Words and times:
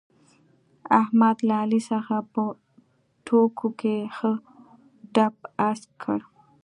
احمد 0.99 1.37
له 1.47 1.55
علي 1.61 1.81
څخه 1.91 2.15
په 2.33 2.43
ټوکو 3.25 3.67
کې 3.79 3.95
ښه 4.15 4.31
دپ 5.15 5.35
اسک 5.69 5.89
کړ. 6.03 6.19